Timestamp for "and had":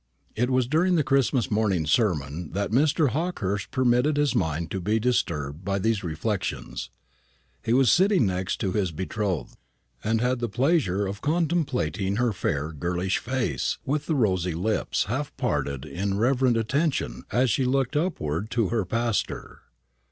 10.03-10.39